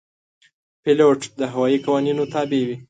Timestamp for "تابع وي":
2.33-2.77